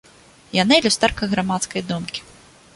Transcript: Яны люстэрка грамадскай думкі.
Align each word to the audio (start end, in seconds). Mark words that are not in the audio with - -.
Яны 0.63 0.79
люстэрка 0.85 1.31
грамадскай 1.35 1.87
думкі. 1.93 2.29